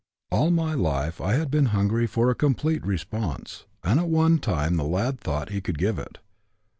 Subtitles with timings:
[0.31, 4.77] "All my life I had been hungry for a complete response, and at one time
[4.77, 6.17] the lad thought he could give it.